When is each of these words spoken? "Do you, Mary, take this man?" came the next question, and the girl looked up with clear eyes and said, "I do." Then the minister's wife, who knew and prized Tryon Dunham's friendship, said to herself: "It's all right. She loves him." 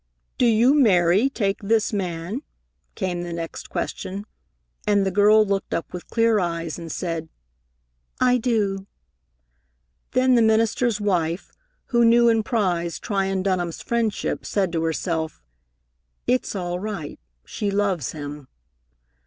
"Do 0.39 0.47
you, 0.47 0.73
Mary, 0.73 1.29
take 1.29 1.59
this 1.61 1.93
man?" 1.93 2.41
came 2.95 3.21
the 3.21 3.31
next 3.31 3.69
question, 3.69 4.25
and 4.87 5.05
the 5.05 5.11
girl 5.11 5.45
looked 5.45 5.75
up 5.75 5.93
with 5.93 6.07
clear 6.09 6.39
eyes 6.39 6.79
and 6.79 6.91
said, 6.91 7.29
"I 8.19 8.39
do." 8.39 8.87
Then 10.13 10.33
the 10.33 10.41
minister's 10.41 10.99
wife, 10.99 11.51
who 11.89 12.03
knew 12.03 12.29
and 12.29 12.43
prized 12.43 13.03
Tryon 13.03 13.43
Dunham's 13.43 13.83
friendship, 13.83 14.43
said 14.43 14.71
to 14.71 14.81
herself: 14.81 15.43
"It's 16.25 16.55
all 16.55 16.79
right. 16.79 17.19
She 17.45 17.69
loves 17.69 18.11
him." 18.11 18.47